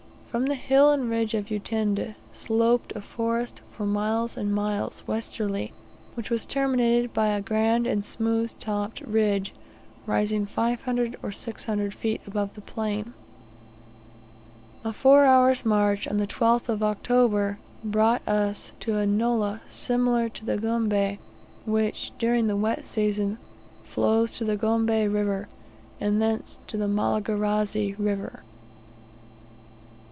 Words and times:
From 0.31 0.45
the 0.45 0.55
hill 0.55 0.91
and 0.93 1.09
ridge 1.09 1.33
of 1.33 1.47
Utende 1.51 2.15
sloped 2.31 2.93
a 2.95 3.01
forest 3.01 3.59
for 3.69 3.85
miles 3.85 4.37
and 4.37 4.55
miles 4.55 5.03
westerly, 5.05 5.73
which 6.13 6.29
was 6.29 6.45
terminated 6.45 7.11
by 7.13 7.27
a 7.35 7.41
grand 7.41 7.85
and 7.85 8.05
smooth 8.05 8.53
topped 8.57 9.01
ridge 9.01 9.53
rising 10.05 10.45
500 10.45 11.17
or 11.21 11.33
600 11.33 11.93
feet 11.93 12.21
above 12.25 12.53
the 12.55 12.61
plain. 12.61 13.13
A 14.85 14.93
four 14.93 15.25
hours' 15.25 15.65
march, 15.65 16.07
on 16.07 16.15
the 16.15 16.27
12th 16.27 16.69
of 16.69 16.81
October, 16.81 17.59
brought 17.83 18.25
us 18.25 18.71
to 18.79 18.95
a 18.95 19.05
nullah 19.05 19.59
similar 19.67 20.29
to 20.29 20.45
the 20.45 20.55
Gombe, 20.57 21.19
which, 21.65 22.13
during 22.17 22.47
the 22.47 22.55
wet 22.55 22.85
season, 22.85 23.37
flows 23.83 24.31
to 24.37 24.45
the 24.45 24.55
Gombe 24.55 25.09
River, 25.11 25.49
and 25.99 26.21
thence 26.21 26.59
into 26.61 26.77
the 26.77 26.87
Malagarazi 26.87 27.95
River. 27.99 28.43